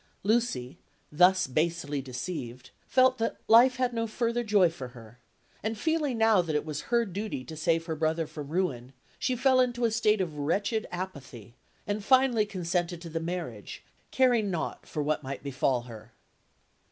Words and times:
Lucy, 0.23 0.79
thus 1.11 1.45
basely 1.45 2.01
deceived, 2.01 2.71
felt 2.87 3.19
that 3.19 3.37
life 3.47 3.75
had 3.75 3.93
no 3.93 4.07
further 4.07 4.43
joy 4.43 4.67
for 4.67 4.87
her; 4.87 5.19
and 5.61 5.77
feeling 5.77 6.17
now 6.17 6.41
that 6.41 6.55
it 6.55 6.65
was 6.65 6.81
her 6.89 7.05
duty 7.05 7.43
to 7.43 7.55
save 7.55 7.85
her 7.85 7.95
brother 7.95 8.25
from 8.25 8.47
ruin, 8.49 8.93
she 9.19 9.35
fell 9.35 9.59
into 9.59 9.85
a 9.85 9.91
state 9.91 10.19
of 10.19 10.39
wretched 10.39 10.87
apathy, 10.91 11.53
and 11.85 12.03
finally 12.03 12.47
consented 12.47 12.99
to 12.99 13.09
the 13.09 13.19
marriage, 13.19 13.83
caring 14.09 14.49
naught 14.49 14.87
for 14.87 15.03
what 15.03 15.21
might 15.21 15.43
befall 15.43 15.83
her. 15.83 16.11